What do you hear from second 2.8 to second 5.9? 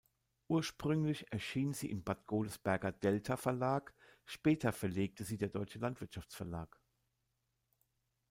Delta-Verlag, später verlegte sie der Deutsche